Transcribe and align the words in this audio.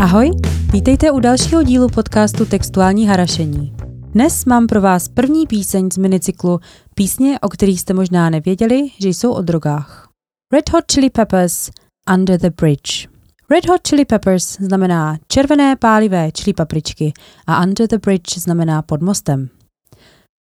Ahoj, 0.00 0.30
vítejte 0.72 1.10
u 1.10 1.20
dalšího 1.20 1.62
dílu 1.62 1.88
podcastu 1.88 2.44
Textuální 2.44 3.06
harašení. 3.06 3.76
Dnes 4.12 4.44
mám 4.44 4.66
pro 4.66 4.80
vás 4.80 5.08
první 5.08 5.46
píseň 5.46 5.88
z 5.92 5.98
minicyklu 5.98 6.60
Písně, 6.94 7.40
o 7.40 7.48
kterých 7.48 7.80
jste 7.80 7.94
možná 7.94 8.30
nevěděli, 8.30 8.88
že 9.00 9.08
jsou 9.08 9.32
o 9.32 9.42
drogách. 9.42 10.08
Red 10.52 10.70
Hot 10.72 10.84
Chili 10.92 11.10
Peppers 11.10 11.70
Under 12.14 12.40
the 12.40 12.50
Bridge. 12.60 13.08
Red 13.50 13.68
Hot 13.68 13.88
Chili 13.88 14.04
Peppers 14.04 14.56
znamená 14.60 15.18
červené 15.28 15.76
pálivé 15.76 16.32
čili 16.32 16.54
papričky 16.54 17.12
a 17.46 17.64
Under 17.64 17.88
the 17.88 17.98
Bridge 17.98 18.38
znamená 18.38 18.82
pod 18.82 19.02
mostem. 19.02 19.48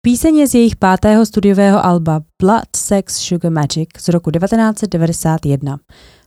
Píseň 0.02 0.36
je 0.36 0.48
z 0.48 0.54
jejich 0.54 0.76
pátého 0.76 1.26
studiového 1.26 1.84
alba 1.84 2.20
Blood, 2.42 2.76
Sex, 2.76 3.16
Sugar 3.16 3.52
Magic 3.52 3.88
z 3.98 4.08
roku 4.08 4.30
1991, 4.30 5.78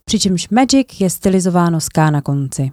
přičemž 0.05 0.49
Magic 0.49 0.87
je 0.99 1.09
stylizováno 1.09 1.81
s 1.81 1.89
K 1.89 2.11
na 2.11 2.21
konci. 2.21 2.71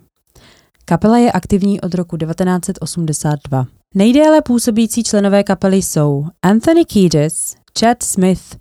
Kapela 0.86 1.18
je 1.18 1.32
aktivní 1.32 1.80
od 1.80 1.94
roku 1.94 2.16
1982. 2.16 3.66
Nejdéle 3.94 4.42
působící 4.42 5.04
členové 5.04 5.44
kapely 5.44 5.76
jsou 5.76 6.26
Anthony 6.42 6.84
Kiedis, 6.84 7.56
Chad 7.80 8.02
Smith, 8.02 8.58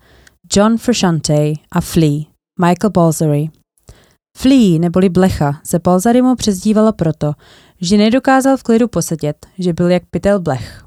John 0.56 0.78
Frusciante 0.78 1.54
a 1.72 1.82
Flea, 1.82 2.24
Michael 2.60 2.90
Balsary. 2.94 3.50
Flea 4.38 4.80
neboli 4.80 5.10
Blecha 5.10 5.60
se 5.64 5.80
Balzarymu 5.80 6.36
přezdívalo 6.36 6.94
proto, 6.94 7.34
že 7.82 7.98
nedokázal 7.98 8.58
v 8.58 8.64
klidu 8.64 8.88
posedět, 8.88 9.46
že 9.60 9.74
byl 9.74 9.90
jak 9.90 10.04
pytel 10.12 10.40
blech. 10.40 10.86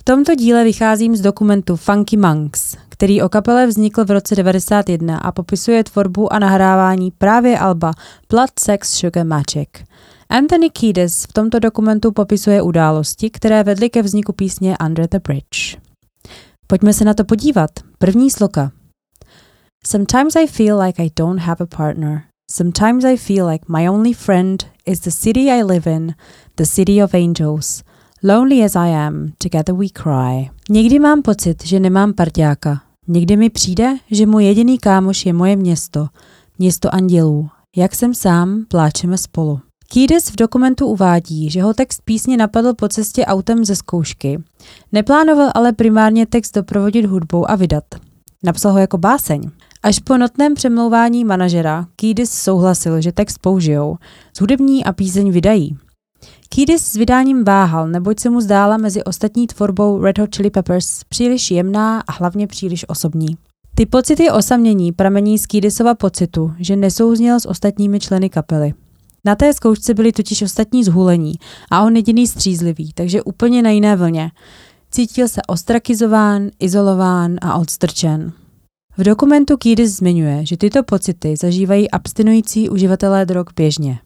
V 0.00 0.04
tomto 0.04 0.34
díle 0.34 0.64
vycházím 0.64 1.16
z 1.16 1.20
dokumentu 1.20 1.76
Funky 1.76 2.16
Monks, 2.16 2.76
který 2.88 3.22
o 3.22 3.28
kapele 3.28 3.66
vznikl 3.66 4.04
v 4.04 4.10
roce 4.10 4.34
91 4.34 5.18
a 5.18 5.32
popisuje 5.32 5.84
tvorbu 5.84 6.32
a 6.32 6.38
nahrávání 6.38 7.10
právě 7.10 7.58
alba 7.58 7.92
Blood 8.30 8.50
Sex 8.60 8.90
Sugar 8.90 9.26
Magic– 9.26 9.68
Anthony 10.28 10.70
Kiedis 10.70 11.24
v 11.24 11.32
tomto 11.32 11.58
dokumentu 11.58 12.12
popisuje 12.12 12.62
události, 12.62 13.30
které 13.30 13.62
vedly 13.62 13.90
ke 13.90 14.02
vzniku 14.02 14.32
písně 14.32 14.76
Under 14.86 15.08
the 15.08 15.18
Bridge. 15.18 15.76
Pojďme 16.66 16.92
se 16.92 17.04
na 17.04 17.14
to 17.14 17.24
podívat. 17.24 17.70
První 17.98 18.30
sloka. 18.30 18.70
Sometimes 19.86 20.36
I 20.36 20.46
feel 20.46 20.80
like 20.80 21.02
I 21.04 21.10
don't 21.16 21.40
have 21.40 21.56
a 21.60 21.76
partner. 21.76 22.22
Sometimes 22.50 23.04
I 23.04 23.16
feel 23.16 23.46
like 23.46 23.64
my 23.68 23.90
only 23.90 24.14
friend 24.14 24.66
is 24.86 25.00
the 25.00 25.10
city 25.10 25.50
I 25.50 25.62
live 25.62 25.90
in, 25.90 26.14
the 26.56 26.64
city 26.64 27.02
of 27.02 27.14
angels. 27.14 27.82
Lonely 28.22 28.64
as 28.64 28.76
I 28.76 28.88
am, 28.88 29.32
together 29.38 29.74
we 29.74 29.86
cry. 29.88 30.50
Někdy 30.70 30.98
mám 30.98 31.22
pocit, 31.22 31.64
že 31.64 31.80
nemám 31.80 32.12
parťáka. 32.12 32.82
Někdy 33.08 33.36
mi 33.36 33.50
přijde, 33.50 33.96
že 34.10 34.26
můj 34.26 34.44
jediný 34.44 34.78
kámoš 34.78 35.26
je 35.26 35.32
moje 35.32 35.56
město, 35.56 36.06
město 36.58 36.94
andělů. 36.94 37.48
Jak 37.76 37.94
jsem 37.94 38.14
sám, 38.14 38.64
pláčeme 38.68 39.18
spolu. 39.18 39.60
Kiedis 39.88 40.30
v 40.30 40.36
dokumentu 40.36 40.86
uvádí, 40.86 41.50
že 41.50 41.62
ho 41.62 41.74
text 41.74 42.02
písně 42.04 42.36
napadl 42.36 42.74
po 42.74 42.88
cestě 42.88 43.24
autem 43.24 43.64
ze 43.64 43.76
zkoušky. 43.76 44.42
Neplánoval 44.92 45.50
ale 45.54 45.72
primárně 45.72 46.26
text 46.26 46.54
doprovodit 46.54 47.06
hudbou 47.06 47.50
a 47.50 47.56
vydat. 47.56 47.84
Napsal 48.42 48.72
ho 48.72 48.78
jako 48.78 48.98
báseň. 48.98 49.50
Až 49.82 49.98
po 49.98 50.16
notném 50.16 50.54
přemlouvání 50.54 51.24
manažera 51.24 51.86
Kiedis 51.96 52.32
souhlasil, 52.32 53.00
že 53.00 53.12
text 53.12 53.38
použijou, 53.38 53.96
z 54.36 54.40
hudební 54.40 54.84
a 54.84 54.92
píseň 54.92 55.30
vydají. 55.30 55.76
Kiedis 56.48 56.82
s 56.86 56.94
vydáním 56.94 57.44
váhal, 57.44 57.88
neboť 57.88 58.20
se 58.20 58.30
mu 58.30 58.40
zdála 58.40 58.76
mezi 58.76 59.04
ostatní 59.04 59.46
tvorbou 59.46 60.02
Red 60.02 60.18
Hot 60.18 60.36
Chili 60.36 60.50
Peppers 60.50 61.04
příliš 61.08 61.50
jemná 61.50 62.00
a 62.00 62.12
hlavně 62.12 62.46
příliš 62.46 62.84
osobní. 62.88 63.36
Ty 63.74 63.86
pocity 63.86 64.30
osamění 64.30 64.92
pramení 64.92 65.38
z 65.38 65.46
Kiedisova 65.46 65.94
pocitu, 65.94 66.52
že 66.58 66.76
nesouznil 66.76 67.40
s 67.40 67.48
ostatními 67.48 68.00
členy 68.00 68.30
kapely. 68.30 68.74
Na 69.24 69.34
té 69.34 69.52
zkoušce 69.52 69.94
byli 69.94 70.12
totiž 70.12 70.42
ostatní 70.42 70.84
zhulení 70.84 71.34
a 71.70 71.82
on 71.82 71.96
jediný 71.96 72.26
střízlivý, 72.26 72.92
takže 72.92 73.22
úplně 73.22 73.62
na 73.62 73.70
jiné 73.70 73.96
vlně. 73.96 74.30
Cítil 74.90 75.28
se 75.28 75.40
ostrakizován, 75.48 76.50
izolován 76.58 77.36
a 77.42 77.58
odstrčen. 77.58 78.32
V 78.96 79.04
dokumentu 79.04 79.56
Kiedis 79.56 79.96
zmiňuje, 79.96 80.46
že 80.46 80.56
tyto 80.56 80.82
pocity 80.82 81.36
zažívají 81.36 81.90
abstinující 81.90 82.68
uživatelé 82.68 83.26
drog 83.26 83.46
běžně. 83.56 83.98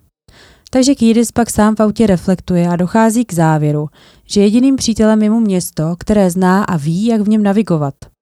Takže 0.70 0.94
Kiedis 0.94 1.32
pak 1.32 1.50
sám 1.50 1.76
v 1.76 1.80
autě 1.80 2.06
reflektuje 2.06 2.68
a 2.68 2.76
dochází 2.76 3.24
k 3.24 3.32
závěru, 3.32 3.88
že 4.26 4.40
jediným 4.40 4.76
přítelem 4.76 5.22
je 5.22 5.30
mu 5.30 5.40
město, 5.40 5.96
které 5.98 6.30
zná 6.30 6.64
a 6.64 6.76
ví, 6.76 7.04
jak 7.04 7.20
v 7.20 7.28
něm 7.28 7.42
navigovat– 7.42 7.94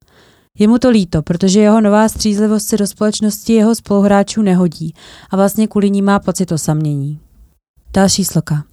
je 0.59 0.69
mu 0.69 0.79
to 0.79 0.91
líto, 0.91 1.23
protože 1.23 1.61
jeho 1.61 1.81
nová 1.81 2.09
střízlivost 2.09 2.69
se 2.69 2.77
do 2.77 2.87
společnosti 2.87 3.53
jeho 3.53 3.75
spoluhráčů 3.75 4.43
nehodí 4.43 4.95
a 5.31 5.37
vlastně 5.37 5.67
kvůli 5.67 5.91
ní 5.91 6.03
má 6.03 6.19
pocit 6.19 6.53
osamění. 6.53 7.21
Další 7.93 8.25
sloka. 8.25 8.65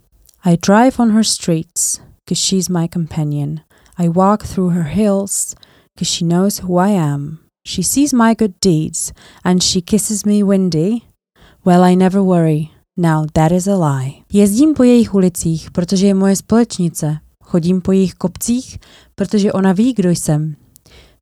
I 0.44 0.56
drive 0.66 0.92
on 0.98 1.12
her 1.12 1.24
streets, 1.24 2.00
cause 2.28 2.40
she's 2.40 2.68
my 2.68 2.88
companion. 2.94 3.56
I 3.96 4.08
walk 4.08 4.46
through 4.46 4.72
her 4.72 4.84
hills, 4.84 5.54
cause 5.98 6.10
she 6.10 6.24
knows 6.24 6.62
who 6.62 6.78
I 6.78 6.98
am. 6.98 7.38
She 7.66 7.82
sees 7.82 8.12
my 8.12 8.34
good 8.38 8.52
deeds, 8.64 9.12
and 9.44 9.62
she 9.62 9.80
kisses 9.80 10.24
me 10.24 10.42
windy. 10.42 11.00
Well, 11.64 11.84
I 11.84 11.96
never 11.96 12.20
worry. 12.20 12.68
Now 12.96 13.26
that 13.32 13.52
is 13.52 13.68
a 13.68 13.76
lie. 13.76 14.12
Jezdím 14.32 14.74
po 14.74 14.82
jejich 14.82 15.14
ulicích, 15.14 15.70
protože 15.70 16.06
je 16.06 16.14
moje 16.14 16.36
společnice. 16.36 17.18
Chodím 17.44 17.80
po 17.80 17.92
jejich 17.92 18.14
kopcích, 18.14 18.78
protože 19.14 19.52
ona 19.52 19.72
ví, 19.72 19.92
kdo 19.92 20.10
jsem. 20.10 20.56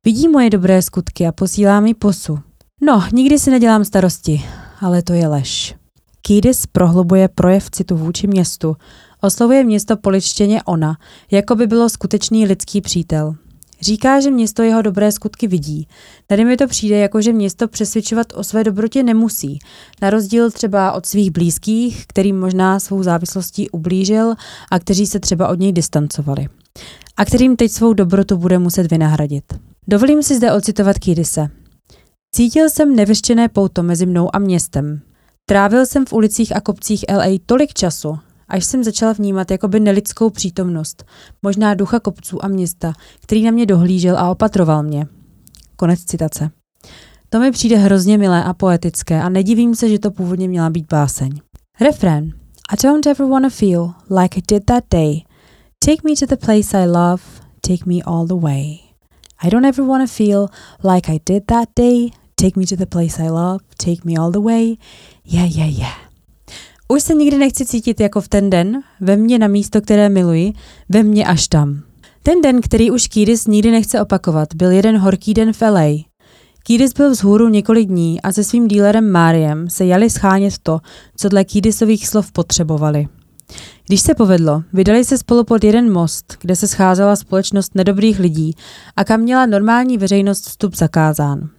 Vidí 0.05 0.27
moje 0.27 0.49
dobré 0.49 0.81
skutky 0.81 1.27
a 1.27 1.31
posílá 1.31 1.79
mi 1.79 1.93
posu. 1.93 2.39
No, 2.81 3.03
nikdy 3.13 3.39
si 3.39 3.51
nedělám 3.51 3.85
starosti, 3.85 4.41
ale 4.81 5.01
to 5.01 5.13
je 5.13 5.27
lež. 5.27 5.75
Kiedis 6.21 6.65
prohlubuje 6.67 7.27
projev 7.27 7.69
citu 7.69 7.97
vůči 7.97 8.27
městu. 8.27 8.75
Oslovuje 9.21 9.63
město 9.63 9.97
poličtěně 9.97 10.63
ona, 10.63 10.97
jako 11.31 11.55
by 11.55 11.67
bylo 11.67 11.89
skutečný 11.89 12.45
lidský 12.45 12.81
přítel. 12.81 13.35
Říká, 13.81 14.19
že 14.19 14.31
město 14.31 14.61
jeho 14.61 14.81
dobré 14.81 15.11
skutky 15.11 15.47
vidí. 15.47 15.87
Tady 16.27 16.45
mi 16.45 16.57
to 16.57 16.67
přijde 16.67 16.97
jako, 16.97 17.21
že 17.21 17.33
město 17.33 17.67
přesvědčovat 17.67 18.27
o 18.35 18.43
své 18.43 18.63
dobrotě 18.63 19.03
nemusí. 19.03 19.59
Na 20.01 20.09
rozdíl 20.09 20.51
třeba 20.51 20.91
od 20.91 21.05
svých 21.05 21.31
blízkých, 21.31 22.07
kterým 22.07 22.39
možná 22.39 22.79
svou 22.79 23.03
závislostí 23.03 23.69
ublížil 23.69 24.33
a 24.71 24.79
kteří 24.79 25.07
se 25.07 25.19
třeba 25.19 25.47
od 25.47 25.59
něj 25.59 25.73
distancovali. 25.73 26.47
A 27.17 27.25
kterým 27.25 27.55
teď 27.55 27.71
svou 27.71 27.93
dobrotu 27.93 28.37
bude 28.37 28.59
muset 28.59 28.91
vynahradit. 28.91 29.72
Dovolím 29.87 30.23
si 30.23 30.35
zde 30.35 30.53
ocitovat 30.53 30.99
Kirise. 30.99 31.47
Cítil 32.35 32.69
jsem 32.69 32.95
nevyštěné 32.95 33.49
pouto 33.49 33.83
mezi 33.83 34.05
mnou 34.05 34.35
a 34.35 34.39
městem. 34.39 35.01
Trávil 35.45 35.85
jsem 35.85 36.05
v 36.05 36.13
ulicích 36.13 36.55
a 36.55 36.61
kopcích 36.61 37.05
LA 37.09 37.25
tolik 37.45 37.73
času, 37.73 38.19
až 38.47 38.65
jsem 38.65 38.83
začal 38.83 39.13
vnímat 39.13 39.51
jakoby 39.51 39.79
nelidskou 39.79 40.29
přítomnost, 40.29 41.05
možná 41.41 41.73
ducha 41.73 41.99
kopců 41.99 42.45
a 42.45 42.47
města, 42.47 42.93
který 43.21 43.43
na 43.43 43.51
mě 43.51 43.65
dohlížel 43.65 44.17
a 44.17 44.31
opatroval 44.31 44.83
mě. 44.83 45.07
Konec 45.75 45.99
citace. 46.03 46.49
To 47.29 47.39
mi 47.39 47.51
přijde 47.51 47.77
hrozně 47.77 48.17
milé 48.17 48.43
a 48.43 48.53
poetické 48.53 49.21
a 49.21 49.29
nedivím 49.29 49.75
se, 49.75 49.89
že 49.89 49.99
to 49.99 50.11
původně 50.11 50.47
měla 50.47 50.69
být 50.69 50.85
báseň. 50.89 51.31
Refrén. 51.81 52.31
I 52.69 52.75
don't 52.83 53.07
ever 53.07 53.27
wanna 53.27 53.49
feel 53.49 53.93
like 54.21 54.39
I 54.39 54.43
did 54.47 54.65
that 54.65 54.83
day. 54.91 55.21
Take 55.85 56.01
me 56.03 56.11
to 56.19 56.25
the 56.25 56.45
place 56.45 56.77
I 56.83 56.85
love, 56.85 57.23
take 57.61 57.85
me 57.85 57.95
all 58.05 58.27
the 58.27 58.45
way. 58.45 58.92
I 59.43 59.49
don't 59.49 59.65
ever 59.65 59.87
want 59.87 60.09
to 60.09 60.13
feel 60.13 60.47
like 60.83 61.11
I 61.11 61.19
did 61.25 61.43
that 61.47 61.69
day. 61.75 62.11
Take 62.35 62.59
me 62.59 62.65
to 62.65 62.75
the 62.75 62.85
place 62.85 63.23
I 63.23 63.29
love, 63.29 63.59
take 63.77 64.05
me 64.05 64.17
all 64.17 64.31
the 64.31 64.39
way. 64.39 64.77
Yeah, 65.25 65.57
yeah, 65.57 65.79
yeah. 65.79 65.95
Už 66.87 67.03
se 67.03 67.13
nikdy 67.13 67.37
nechci 67.37 67.65
cítit 67.65 67.99
jako 67.99 68.21
v 68.21 68.27
ten 68.27 68.49
den, 68.49 68.81
ve 69.01 69.17
mně 69.17 69.39
na 69.39 69.47
místo, 69.47 69.81
které 69.81 70.09
miluji, 70.09 70.53
ve 70.89 71.03
mně 71.03 71.25
až 71.25 71.47
tam. 71.47 71.81
Ten 72.23 72.41
den, 72.41 72.61
který 72.61 72.91
už 72.91 73.07
Kýdis 73.07 73.47
nikdy 73.47 73.71
nechce 73.71 74.01
opakovat, 74.01 74.55
byl 74.55 74.71
jeden 74.71 74.97
horký 74.97 75.33
den 75.33 75.53
v 75.53 75.61
LA. 75.61 76.03
Kýdis 76.63 76.93
byl 76.93 77.09
vzhůru 77.09 77.49
několik 77.49 77.87
dní 77.87 78.21
a 78.21 78.31
se 78.31 78.43
svým 78.43 78.67
dílerem 78.67 79.11
Máriem 79.11 79.69
se 79.69 79.85
jali 79.85 80.09
schánět 80.09 80.53
to, 80.63 80.79
co 81.17 81.29
dle 81.29 81.43
Kýdisových 81.43 82.07
slov 82.07 82.31
potřebovali. 82.31 83.07
Když 83.87 84.01
se 84.01 84.15
povedlo, 84.15 84.63
vydali 84.73 85.05
se 85.05 85.17
spolu 85.17 85.43
pod 85.43 85.63
jeden 85.63 85.91
most, 85.91 86.37
kde 86.41 86.55
se 86.55 86.67
scházela 86.67 87.15
společnost 87.15 87.75
nedobrých 87.75 88.19
lidí 88.19 88.55
a 88.95 89.03
kam 89.03 89.19
měla 89.19 89.45
normální 89.45 89.97
veřejnost 89.97 90.47
vstup 90.47 90.75
zakázán. 90.75 91.49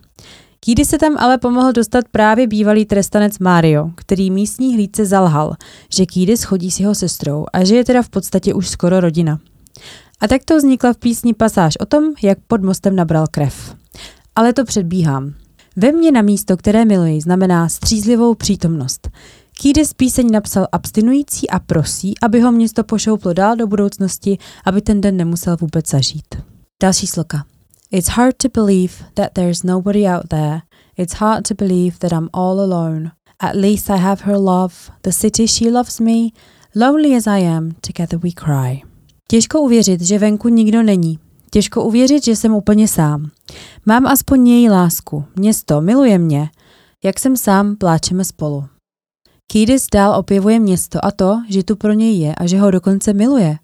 Kýdy 0.61 0.85
se 0.85 0.99
tam 0.99 1.17
ale 1.19 1.39
pomohl 1.39 1.73
dostat 1.73 2.05
právě 2.11 2.47
bývalý 2.47 2.85
trestanec 2.85 3.39
Mario, 3.39 3.91
který 3.95 4.31
místní 4.31 4.75
hlídce 4.75 5.07
zalhal, 5.07 5.57
že 5.95 6.07
Kýdy 6.07 6.37
schodí 6.37 6.71
s 6.71 6.81
jeho 6.81 6.95
sestrou 6.95 7.47
a 7.53 7.65
že 7.65 7.77
je 7.77 7.85
teda 7.85 8.03
v 8.03 8.09
podstatě 8.09 8.55
už 8.55 8.69
skoro 8.69 9.01
rodina. 9.01 9.41
A 10.21 10.29
tak 10.29 10.45
to 10.45 10.57
vznikla 10.57 10.93
v 10.93 10.97
písni 10.97 11.35
pasáž 11.35 11.77
o 11.81 11.87
tom, 11.87 12.05
jak 12.23 12.39
pod 12.47 12.63
mostem 12.63 12.97
nabral 12.97 13.27
krev. 13.31 13.77
Ale 14.37 14.53
to 14.53 14.65
předbíhám. 14.65 15.35
Ve 15.77 15.93
mně 15.93 16.13
na 16.13 16.23
místo, 16.23 16.57
které 16.57 16.85
miluji, 16.85 17.21
znamená 17.21 17.69
střízlivou 17.69 18.35
přítomnost. 18.35 19.09
Kýdes 19.56 19.95
píseň 19.95 20.31
napsal 20.31 20.67
abstinující 20.73 21.51
a 21.51 21.59
prosí, 21.59 22.15
aby 22.23 22.41
ho 22.41 22.53
město 22.53 22.85
pošouplo 22.85 23.33
dál 23.33 23.56
do 23.56 23.67
budoucnosti, 23.67 24.39
aby 24.65 24.83
ten 24.83 25.01
den 25.01 25.17
nemusel 25.17 25.56
vůbec 25.61 25.91
zažít. 25.91 26.35
Další 26.83 27.06
sloka. 27.06 27.45
It's 27.91 28.09
hard 28.09 28.37
to 28.37 28.49
believe 28.55 28.95
that 29.15 29.33
there's 29.33 29.62
nobody 29.62 30.06
out 30.06 30.29
there. 30.29 30.61
It's 30.99 31.15
hard 31.15 31.49
to 31.49 31.55
believe 31.55 31.99
that 31.99 32.12
I'm 32.12 32.29
all 32.33 32.61
alone. 32.61 33.11
At 33.41 33.55
least 33.55 33.91
I 33.91 33.99
have 33.99 34.23
her 34.25 34.37
love, 34.37 34.75
the 35.03 35.11
city 35.11 35.49
she 35.49 35.71
loves 35.71 36.00
me, 36.00 36.29
lonely 36.77 37.17
as 37.17 37.27
I 37.27 37.47
am, 37.47 37.71
together 37.81 38.19
we 38.19 38.31
cry. 38.31 38.83
Těžko 39.29 39.61
uvěřit, 39.61 40.00
že 40.00 40.19
venku 40.19 40.49
nikdo 40.49 40.83
není. 40.83 41.19
Těžko 41.50 41.85
uvěřit, 41.85 42.25
že 42.25 42.37
jsem 42.37 42.55
úplně 42.55 42.89
sám. 42.89 43.31
Mám 43.87 44.07
aspoň 44.07 44.49
její 44.49 44.71
lásku. 44.71 45.25
Město 45.37 45.81
miluje 45.81 46.19
mě. 46.19 46.50
Jak 47.05 47.19
jsem 47.19 47.37
sám, 47.37 47.77
pláčeme 47.77 48.25
spolu. 48.25 48.65
Kiedis 49.52 49.87
dál 49.93 50.19
opěvuje 50.19 50.58
město 50.58 51.05
a 51.05 51.11
to, 51.11 51.43
že 51.49 51.64
tu 51.64 51.76
pro 51.76 51.93
něj 51.93 52.19
je 52.19 52.35
a 52.35 52.46
že 52.46 52.58
ho 52.58 52.70
dokonce 52.70 53.12
miluje. 53.12 53.56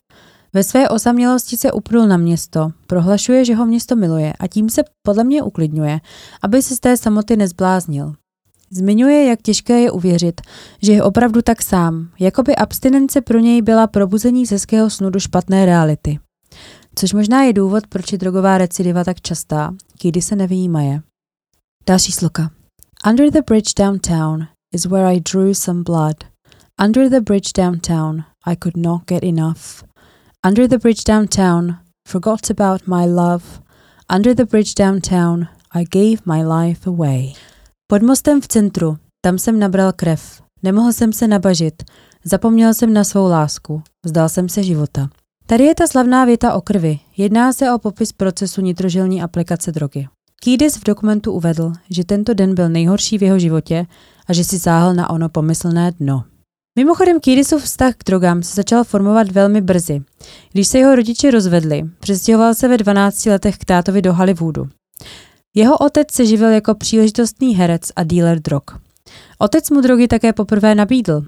Ve 0.52 0.64
své 0.64 0.88
osamělosti 0.88 1.56
se 1.56 1.72
upnul 1.72 2.06
na 2.06 2.16
město, 2.16 2.70
prohlašuje, 2.86 3.44
že 3.44 3.54
ho 3.54 3.66
město 3.66 3.96
miluje 3.96 4.32
a 4.32 4.46
tím 4.46 4.70
se 4.70 4.82
podle 5.02 5.24
mě 5.24 5.42
uklidňuje, 5.42 6.00
aby 6.42 6.62
se 6.62 6.76
z 6.76 6.80
té 6.80 6.96
samoty 6.96 7.36
nezbláznil. 7.36 8.14
Zmiňuje, 8.70 9.24
jak 9.24 9.42
těžké 9.42 9.80
je 9.80 9.90
uvěřit, 9.90 10.40
že 10.82 10.92
je 10.92 11.02
opravdu 11.02 11.42
tak 11.42 11.62
sám, 11.62 12.08
jako 12.18 12.42
by 12.42 12.56
abstinence 12.56 13.20
pro 13.20 13.38
něj 13.38 13.62
byla 13.62 13.86
probuzení 13.86 14.46
z 14.46 14.66
snu 14.88 15.10
do 15.10 15.20
špatné 15.20 15.66
reality. 15.66 16.18
Což 16.94 17.12
možná 17.12 17.42
je 17.42 17.52
důvod, 17.52 17.86
proč 17.86 18.12
je 18.12 18.18
drogová 18.18 18.58
recidiva 18.58 19.04
tak 19.04 19.20
častá, 19.20 19.74
kdy 20.02 20.22
se 20.22 20.36
nevýjímaje. 20.36 21.02
Další 21.86 22.12
sloka. 22.12 22.50
Under 23.06 23.30
the 23.30 23.40
bridge 23.46 23.74
downtown 23.78 24.46
is 24.72 24.86
where 24.86 25.06
I 25.06 25.18
drew 25.18 25.54
some 25.54 25.82
blood. 25.82 26.24
Under 26.78 27.10
the 27.10 27.20
bridge 27.20 27.52
downtown 27.52 28.24
I 28.46 28.56
could 28.56 28.76
not 28.76 29.06
get 29.06 29.22
enough. 29.22 29.84
Under 30.46 30.68
the 30.68 30.78
bridge 30.78 31.04
downtown 31.04 31.76
forgot 32.08 32.50
about 32.50 32.86
my 32.86 33.06
love. 33.06 33.44
Under 34.08 34.34
the 34.34 34.44
bridge 34.44 34.74
downtown 34.74 35.48
I 35.74 35.84
gave 35.84 36.22
my 36.24 36.42
life 36.42 36.90
away. 36.90 37.32
Pod 37.86 38.02
mostem 38.02 38.40
v 38.40 38.48
centru, 38.48 38.98
tam 39.20 39.38
jsem 39.38 39.58
nabral 39.58 39.92
krev. 39.92 40.42
Nemohl 40.62 40.92
jsem 40.92 41.12
se 41.12 41.28
nabažit. 41.28 41.82
Zapomněl 42.24 42.74
jsem 42.74 42.92
na 42.92 43.04
svou 43.04 43.28
lásku. 43.28 43.82
Vzdal 44.04 44.28
jsem 44.28 44.48
se 44.48 44.62
života. 44.62 45.08
Tady 45.46 45.64
je 45.64 45.74
ta 45.74 45.86
slavná 45.86 46.24
věta 46.24 46.54
o 46.54 46.60
krvi. 46.60 46.98
Jedná 47.16 47.52
se 47.52 47.72
o 47.72 47.78
popis 47.78 48.12
procesu 48.12 48.60
nitrožilní 48.60 49.22
aplikace 49.22 49.72
drogy. 49.72 50.08
Kiedis 50.42 50.76
v 50.76 50.84
dokumentu 50.84 51.32
uvedl, 51.32 51.72
že 51.90 52.04
tento 52.04 52.34
den 52.34 52.54
byl 52.54 52.68
nejhorší 52.68 53.18
v 53.18 53.22
jeho 53.22 53.38
životě 53.38 53.86
a 54.30 54.32
že 54.32 54.44
si 54.44 54.58
záhl 54.58 54.94
na 54.94 55.10
ono 55.10 55.28
pomyslné 55.28 55.92
dno. 55.92 56.24
Mimochodem 56.78 57.20
Kiedisův 57.20 57.62
vztah 57.62 57.94
k 57.94 58.04
drogám 58.04 58.42
se 58.42 58.54
začal 58.54 58.84
formovat 58.84 59.30
velmi 59.30 59.60
brzy. 59.60 60.02
Když 60.52 60.68
se 60.68 60.78
jeho 60.78 60.94
rodiče 60.94 61.30
rozvedli, 61.30 61.82
přestěhoval 62.00 62.54
se 62.54 62.68
ve 62.68 62.76
12 62.78 63.26
letech 63.26 63.58
k 63.58 63.64
tátovi 63.64 64.02
do 64.02 64.14
Hollywoodu. 64.14 64.68
Jeho 65.54 65.78
otec 65.78 66.12
se 66.12 66.26
živil 66.26 66.48
jako 66.48 66.74
příležitostný 66.74 67.56
herec 67.56 67.82
a 67.96 68.04
dealer 68.04 68.40
drog. 68.40 68.62
Otec 69.38 69.70
mu 69.70 69.80
drogy 69.80 70.08
také 70.08 70.32
poprvé 70.32 70.74
nabídl. 70.74 71.22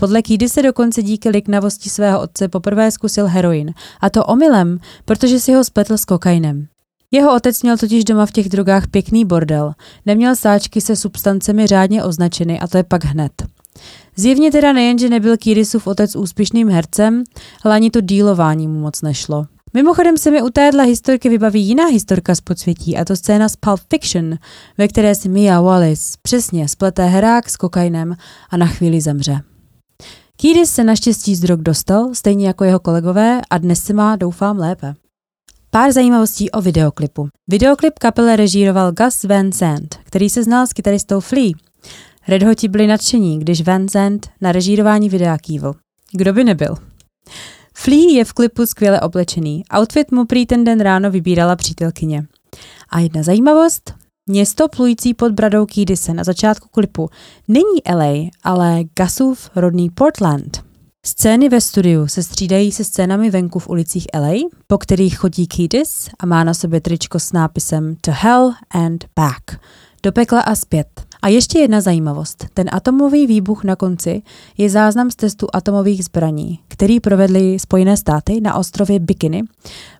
Podle 0.00 0.22
Kýdy 0.22 0.48
se 0.48 0.62
dokonce 0.62 1.02
díky 1.02 1.28
liknavosti 1.28 1.90
svého 1.90 2.20
otce 2.20 2.48
poprvé 2.48 2.90
zkusil 2.90 3.26
heroin, 3.26 3.74
a 4.00 4.10
to 4.10 4.24
omylem, 4.24 4.78
protože 5.04 5.40
si 5.40 5.52
ho 5.52 5.64
spletl 5.64 5.96
s 5.96 6.04
kokainem. 6.04 6.66
Jeho 7.10 7.36
otec 7.36 7.62
měl 7.62 7.78
totiž 7.78 8.04
doma 8.04 8.26
v 8.26 8.32
těch 8.32 8.48
drogách 8.48 8.86
pěkný 8.86 9.24
bordel, 9.24 9.72
neměl 10.06 10.36
sáčky 10.36 10.80
se 10.80 10.96
substancemi 10.96 11.66
řádně 11.66 12.04
označeny 12.04 12.60
a 12.60 12.66
to 12.66 12.76
je 12.76 12.84
pak 12.84 13.04
hned. 13.04 13.32
Zjevně 14.16 14.50
teda 14.50 14.72
nejen, 14.72 14.98
že 14.98 15.08
nebyl 15.08 15.36
Kýrisův 15.36 15.86
otec 15.86 16.16
úspěšným 16.16 16.68
hercem, 16.68 17.24
ale 17.62 17.74
ani 17.74 17.90
to 17.90 18.00
dílování 18.00 18.68
mu 18.68 18.80
moc 18.80 19.02
nešlo. 19.02 19.46
Mimochodem 19.74 20.18
se 20.18 20.30
mi 20.30 20.42
u 20.42 20.50
téhle 20.50 20.84
historky 20.84 21.28
vybaví 21.28 21.62
jiná 21.62 21.86
historka 21.86 22.34
z 22.34 22.40
podsvětí, 22.40 22.96
a 22.96 23.04
to 23.04 23.16
scéna 23.16 23.48
z 23.48 23.56
Pulp 23.56 23.80
Fiction, 23.90 24.38
ve 24.78 24.88
které 24.88 25.14
si 25.14 25.28
Mia 25.28 25.60
Wallace 25.60 26.18
přesně 26.22 26.68
spleté 26.68 27.06
herák 27.06 27.50
s 27.50 27.56
kokainem 27.56 28.16
a 28.50 28.56
na 28.56 28.66
chvíli 28.66 29.00
zemře. 29.00 29.40
Kiedis 30.36 30.70
se 30.70 30.84
naštěstí 30.84 31.36
z 31.36 31.40
drog 31.40 31.60
dostal, 31.60 32.10
stejně 32.12 32.46
jako 32.46 32.64
jeho 32.64 32.80
kolegové, 32.80 33.40
a 33.50 33.58
dnes 33.58 33.82
se 33.82 33.92
má, 33.92 34.16
doufám, 34.16 34.58
lépe. 34.58 34.94
Pár 35.74 35.92
zajímavostí 35.92 36.50
o 36.50 36.60
videoklipu. 36.60 37.28
Videoklip 37.48 37.98
kapele 37.98 38.36
režíroval 38.36 38.92
Gus 38.92 39.24
Van 39.24 39.52
Sant, 39.52 39.98
který 40.04 40.30
se 40.30 40.44
znal 40.44 40.66
s 40.66 40.72
kytaristou 40.72 41.20
Flea. 41.20 41.52
Red 42.28 42.42
Hoti 42.42 42.68
byli 42.68 42.86
nadšení, 42.86 43.38
když 43.38 43.62
Van 43.62 43.88
Sant 43.88 44.28
na 44.40 44.52
režírování 44.52 45.08
videa 45.08 45.38
kývl. 45.38 45.74
Kdo 46.12 46.32
by 46.32 46.44
nebyl? 46.44 46.74
Flea 47.76 48.10
je 48.12 48.24
v 48.24 48.32
klipu 48.32 48.66
skvěle 48.66 49.00
oblečený. 49.00 49.62
Outfit 49.78 50.12
mu 50.12 50.24
prý 50.24 50.46
ten 50.46 50.64
den 50.64 50.80
ráno 50.80 51.10
vybírala 51.10 51.56
přítelkyně. 51.56 52.26
A 52.90 53.00
jedna 53.00 53.22
zajímavost, 53.22 53.94
Město 54.26 54.68
plující 54.68 55.14
pod 55.14 55.32
bradou 55.32 55.66
Kýdise 55.66 56.14
na 56.14 56.24
začátku 56.24 56.68
klipu 56.68 57.10
není 57.48 57.94
LA, 57.94 58.30
ale 58.44 58.80
Gasův 58.96 59.50
rodný 59.56 59.90
Portland. 59.90 60.73
Scény 61.06 61.48
ve 61.48 61.60
studiu 61.60 62.08
se 62.08 62.22
střídají 62.22 62.72
se 62.72 62.84
scénami 62.84 63.30
venku 63.30 63.58
v 63.58 63.68
ulicích 63.68 64.06
LA, 64.14 64.48
po 64.66 64.78
kterých 64.78 65.18
chodí 65.18 65.46
Kiedis 65.46 66.08
a 66.18 66.26
má 66.26 66.44
na 66.44 66.54
sobě 66.54 66.80
tričko 66.80 67.18
s 67.18 67.32
nápisem 67.32 67.96
To 68.00 68.10
Hell 68.14 68.52
and 68.70 69.04
Back. 69.16 69.60
Do 70.02 70.12
pekla 70.12 70.40
a 70.40 70.54
zpět. 70.54 70.86
A 71.22 71.28
ještě 71.28 71.58
jedna 71.58 71.80
zajímavost. 71.80 72.46
Ten 72.54 72.66
atomový 72.72 73.26
výbuch 73.26 73.64
na 73.64 73.76
konci 73.76 74.22
je 74.58 74.70
záznam 74.70 75.10
z 75.10 75.16
testu 75.16 75.46
atomových 75.52 76.04
zbraní, 76.04 76.60
který 76.68 77.00
provedly 77.00 77.58
Spojené 77.58 77.96
státy 77.96 78.40
na 78.40 78.54
ostrově 78.54 78.98
Bikini 78.98 79.42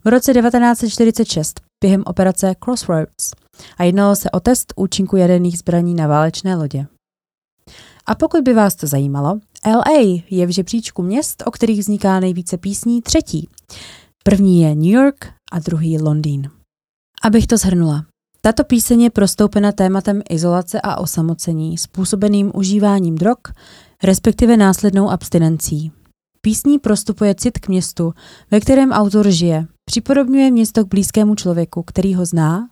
v 0.04 0.08
roce 0.08 0.34
1946 0.34 1.60
během 1.84 2.02
operace 2.06 2.54
Crossroads. 2.64 3.30
A 3.78 3.84
jednalo 3.84 4.16
se 4.16 4.30
o 4.30 4.40
test 4.40 4.72
účinku 4.76 5.16
jaderných 5.16 5.58
zbraní 5.58 5.94
na 5.94 6.06
válečné 6.06 6.56
lodě. 6.56 6.86
A 8.06 8.14
pokud 8.14 8.40
by 8.40 8.54
vás 8.54 8.74
to 8.74 8.86
zajímalo, 8.86 9.38
LA 9.66 10.22
je 10.30 10.46
v 10.46 10.50
žebříčku 10.50 11.02
měst, 11.02 11.42
o 11.46 11.50
kterých 11.50 11.80
vzniká 11.80 12.20
nejvíce 12.20 12.58
písní, 12.58 13.02
třetí. 13.02 13.48
První 14.24 14.60
je 14.60 14.74
New 14.74 14.84
York 14.84 15.26
a 15.52 15.58
druhý 15.58 15.98
Londýn. 15.98 16.50
Abych 17.22 17.46
to 17.46 17.56
zhrnula. 17.56 18.04
Tato 18.40 18.64
píseň 18.64 19.02
je 19.02 19.10
prostoupena 19.10 19.72
tématem 19.72 20.22
izolace 20.30 20.80
a 20.80 20.96
osamocení, 20.96 21.78
způsobeným 21.78 22.52
užíváním 22.54 23.14
drog, 23.14 23.38
respektive 24.02 24.56
následnou 24.56 25.10
abstinencí. 25.10 25.92
Písní 26.40 26.78
prostupuje 26.78 27.34
cit 27.34 27.58
k 27.58 27.68
městu, 27.68 28.12
ve 28.50 28.60
kterém 28.60 28.92
autor 28.92 29.30
žije, 29.30 29.66
připodobňuje 29.84 30.50
město 30.50 30.84
k 30.84 30.88
blízkému 30.88 31.34
člověku, 31.34 31.82
který 31.82 32.14
ho 32.14 32.26
zná 32.26 32.68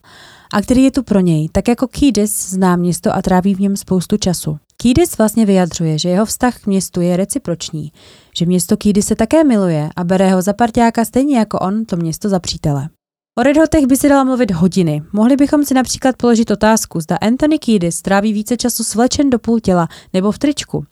a 0.52 0.62
který 0.62 0.84
je 0.84 0.90
tu 0.90 1.02
pro 1.02 1.20
něj, 1.20 1.48
tak 1.52 1.68
jako 1.68 1.86
Kiedis 1.86 2.50
zná 2.50 2.76
město 2.76 3.14
a 3.14 3.22
tráví 3.22 3.54
v 3.54 3.60
něm 3.60 3.76
spoustu 3.76 4.16
času. 4.16 4.58
Kiedis 4.76 5.18
vlastně 5.18 5.46
vyjadřuje, 5.46 5.98
že 5.98 6.08
jeho 6.08 6.26
vztah 6.26 6.58
k 6.58 6.66
městu 6.66 7.00
je 7.00 7.16
reciproční, 7.16 7.92
že 8.36 8.46
město 8.46 8.76
Kiedis 8.76 9.06
se 9.06 9.16
také 9.16 9.44
miluje 9.44 9.90
a 9.96 10.04
bere 10.04 10.30
ho 10.30 10.42
za 10.42 10.52
parťáka 10.52 11.04
stejně 11.04 11.38
jako 11.38 11.58
on 11.58 11.84
to 11.84 11.96
město 11.96 12.28
za 12.28 12.38
přítele. 12.38 12.88
O 13.38 13.42
Red 13.42 13.56
Hotech 13.56 13.86
by 13.86 13.96
se 13.96 14.08
dala 14.08 14.24
mluvit 14.24 14.50
hodiny. 14.50 15.02
Mohli 15.12 15.36
bychom 15.36 15.64
si 15.64 15.74
například 15.74 16.16
položit 16.16 16.50
otázku, 16.50 17.00
zda 17.00 17.16
Anthony 17.16 17.58
Kiedis 17.58 18.02
tráví 18.02 18.32
více 18.32 18.56
času 18.56 18.84
svlečen 18.84 19.30
do 19.30 19.38
půl 19.38 19.60
těla 19.60 19.88
nebo 20.12 20.32
v 20.32 20.38
tričku. 20.38 20.84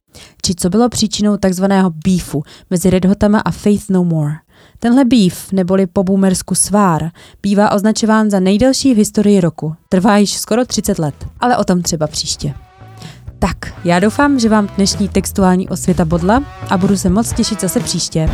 Či 0.43 0.55
co 0.55 0.71
bylo 0.71 0.89
příčinou 0.89 1.37
takzvaného 1.37 1.91
beefu 2.05 2.43
mezi 2.71 2.91
Red 2.91 3.05
Hotama 3.05 3.39
a 3.41 3.51
Faith 3.51 3.91
No 3.91 4.05
More. 4.05 4.33
Tenhle 4.79 5.05
beef, 5.05 5.53
neboli 5.53 5.87
po 5.87 6.05
boomersku 6.05 6.55
svár, 6.55 7.11
bývá 7.43 7.73
označován 7.73 8.31
za 8.31 8.41
nejdelší 8.41 8.95
v 8.95 8.97
historii 8.97 9.41
roku. 9.41 9.75
Trvá 9.89 10.17
již 10.17 10.33
skoro 10.39 10.65
30 10.65 10.99
let, 10.99 11.15
ale 11.41 11.57
o 11.57 11.65
tom 11.65 11.83
třeba 11.83 12.07
příště. 12.07 12.55
Tak, 13.39 13.57
já 13.85 14.01
doufám, 14.01 14.39
že 14.39 14.49
vám 14.49 14.69
dnešní 14.77 15.09
textuální 15.09 15.69
osvěta 15.69 16.05
bodla 16.05 16.45
a 16.71 16.79
budu 16.79 16.97
se 16.97 17.09
moc 17.11 17.33
těšit 17.33 17.61
zase 17.61 17.81
příště. 17.81 18.31